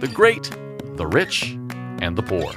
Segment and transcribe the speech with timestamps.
[0.00, 0.50] the great,
[0.96, 1.52] the rich,
[2.02, 2.52] and the poor.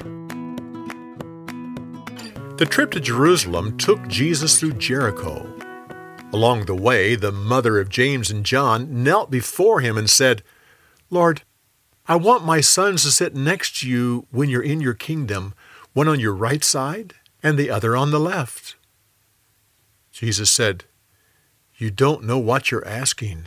[2.58, 5.50] The trip to Jerusalem took Jesus through Jericho.
[6.34, 10.44] Along the way, the mother of James and John knelt before him and said,
[11.10, 11.44] Lord,
[12.08, 15.54] I want my sons to sit next to you when you're in your kingdom,
[15.94, 18.76] one on your right side and the other on the left.
[20.12, 20.84] Jesus said,
[21.78, 23.46] You don't know what you're asking.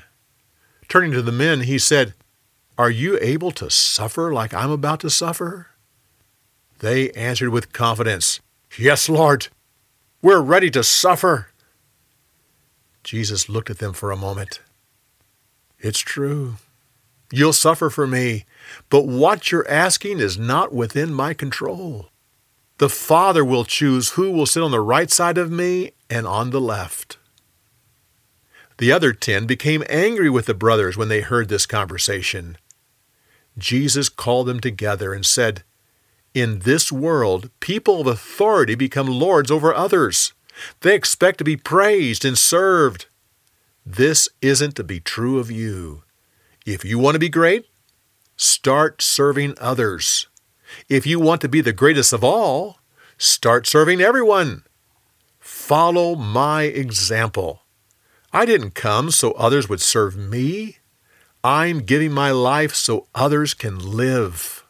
[0.89, 2.15] Turning to the men, he said,
[2.79, 5.69] Are you able to suffer like I'm about to suffer?
[6.79, 8.41] They answered with confidence,
[8.79, 9.49] Yes, Lord,
[10.23, 11.49] we're ready to suffer.
[13.05, 14.61] Jesus looked at them for a moment.
[15.79, 16.57] It's true.
[17.31, 18.45] You'll suffer for me,
[18.89, 22.09] but what you're asking is not within my control.
[22.79, 26.51] The Father will choose who will sit on the right side of me and on
[26.51, 27.19] the left.
[28.83, 32.59] The other ten became angry with the brothers when they heard this conversation.
[33.57, 35.63] Jesus called them together and said,
[36.35, 40.33] In this world, people of authority become lords over others.
[40.81, 43.07] They expect to be praised and served.
[43.87, 46.03] This isn't to be true of you.
[46.67, 47.67] If you want to be great,
[48.37, 50.27] start serving others.
[50.89, 52.81] If you want to be the greatest of all,
[53.17, 54.65] start serving everyone.
[55.39, 57.62] Follow my example.
[58.33, 60.79] I didn't come so others would serve me.
[61.45, 64.65] I'm giving my life so others can live.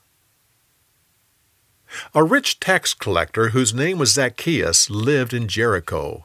[2.14, 6.24] A rich tax collector whose name was Zacchaeus lived in Jericho.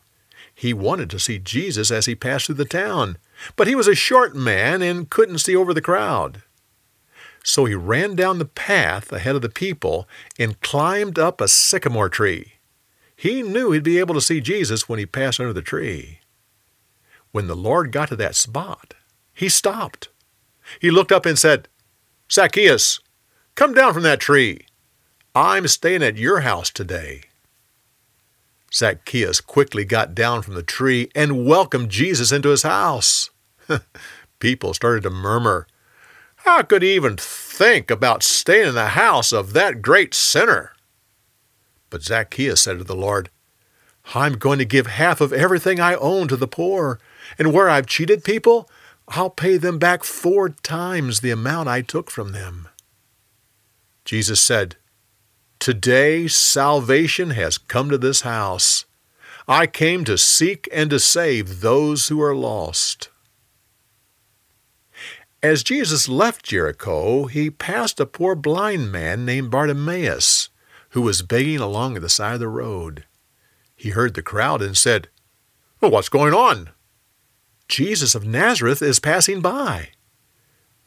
[0.55, 3.17] He wanted to see Jesus as he passed through the town,
[3.55, 6.41] but he was a short man and couldn't see over the crowd.
[7.43, 10.07] So he ran down the path ahead of the people
[10.39, 12.53] and climbed up a sycamore tree.
[13.15, 16.19] He knew he'd be able to see Jesus when he passed under the tree.
[17.37, 18.95] When the Lord got to that spot,
[19.31, 20.09] he stopped.
[20.81, 21.67] He looked up and said,
[22.31, 22.99] Zacchaeus,
[23.53, 24.65] come down from that tree.
[25.35, 27.21] I'm staying at your house today.
[28.73, 33.29] Zacchaeus quickly got down from the tree and welcomed Jesus into his house.
[34.39, 35.67] People started to murmur,
[36.37, 40.71] How could he even think about staying in the house of that great sinner?
[41.91, 43.29] But Zacchaeus said to the Lord,
[44.15, 46.99] I'm going to give half of everything I own to the poor,
[47.37, 48.69] and where I've cheated people,
[49.07, 52.67] I'll pay them back four times the amount I took from them.
[54.05, 54.77] Jesus said,
[55.59, 58.85] Today salvation has come to this house.
[59.47, 63.09] I came to seek and to save those who are lost.
[65.41, 70.49] As Jesus left Jericho, he passed a poor blind man named Bartimaeus,
[70.89, 73.05] who was begging along the side of the road.
[73.77, 75.07] He heard the crowd and said,
[75.79, 76.71] well, What's going on?
[77.69, 79.89] Jesus of Nazareth is passing by.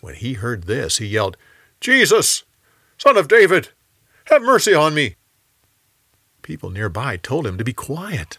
[0.00, 1.36] When he heard this, he yelled,
[1.80, 2.44] Jesus,
[2.98, 3.68] son of David,
[4.26, 5.16] have mercy on me.
[6.42, 8.38] People nearby told him to be quiet,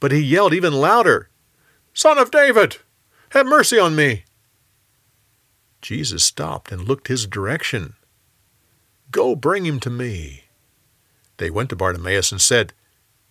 [0.00, 1.28] but he yelled even louder,
[1.92, 2.76] Son of David,
[3.30, 4.24] have mercy on me.
[5.82, 7.94] Jesus stopped and looked his direction.
[9.10, 10.44] Go bring him to me.
[11.38, 12.72] They went to Bartimaeus and said,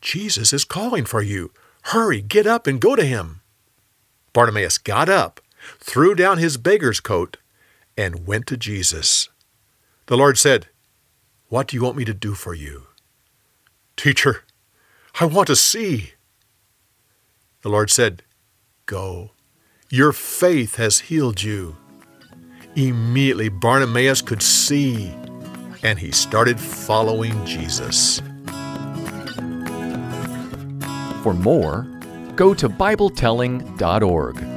[0.02, 1.52] Jesus is calling for you.
[1.84, 3.42] Hurry, get up and go to him.
[4.34, 5.42] Bartimaeus got up,
[5.80, 7.38] threw down his beggar's coat,
[7.98, 9.30] and went to Jesus.
[10.06, 10.68] The Lord said,
[11.50, 12.88] What do you want me to do for you?
[13.96, 14.44] Teacher,
[15.20, 16.14] I want to see.
[17.64, 18.24] The Lord said,
[18.86, 19.32] Go.
[19.90, 21.76] Your faith has healed you.
[22.76, 25.12] Immediately Bartimaeus could see,
[25.82, 28.22] and he started following Jesus.
[31.24, 31.88] For more,
[32.36, 34.57] go to BibleTelling.org.